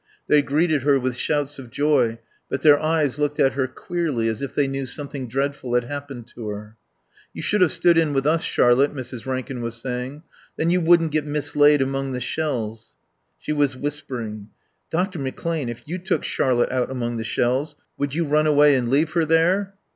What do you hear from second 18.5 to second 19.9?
and leave her there?"